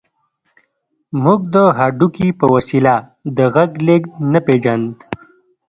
موږ 1.23 1.39
د 1.55 1.55
هډوکي 1.77 2.27
په 2.39 2.45
وسيله 2.53 2.95
د 3.37 3.39
غږ 3.53 3.71
لېږد 3.87 4.11
نه 4.31 4.39
پېژاند. 4.45 4.87